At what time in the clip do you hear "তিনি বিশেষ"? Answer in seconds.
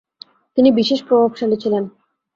0.57-0.99